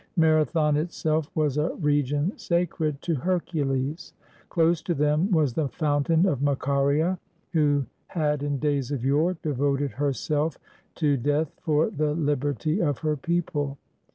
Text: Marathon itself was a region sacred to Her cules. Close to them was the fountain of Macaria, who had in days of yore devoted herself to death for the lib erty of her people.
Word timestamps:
Marathon 0.17 0.77
itself 0.77 1.29
was 1.35 1.57
a 1.57 1.75
region 1.75 2.35
sacred 2.35 2.99
to 3.03 3.13
Her 3.13 3.39
cules. 3.39 4.13
Close 4.49 4.81
to 4.81 4.95
them 4.95 5.29
was 5.29 5.53
the 5.53 5.67
fountain 5.67 6.25
of 6.25 6.41
Macaria, 6.41 7.19
who 7.53 7.85
had 8.07 8.41
in 8.41 8.57
days 8.57 8.89
of 8.89 9.05
yore 9.05 9.35
devoted 9.43 9.91
herself 9.91 10.57
to 10.95 11.17
death 11.17 11.51
for 11.61 11.91
the 11.91 12.15
lib 12.15 12.43
erty 12.45 12.79
of 12.83 12.97
her 12.97 13.15
people. 13.15 13.77